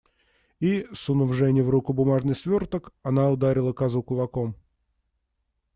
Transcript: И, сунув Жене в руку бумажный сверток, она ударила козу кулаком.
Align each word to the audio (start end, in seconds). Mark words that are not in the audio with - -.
И, 0.59 0.85
сунув 0.93 1.33
Жене 1.33 1.61
в 1.63 1.69
руку 1.69 1.93
бумажный 1.93 2.33
сверток, 2.35 2.93
она 3.03 3.29
ударила 3.29 3.71
козу 3.73 4.01
кулаком. 4.01 4.55